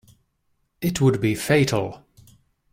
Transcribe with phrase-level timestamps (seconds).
[0.81, 2.03] It would be fatal.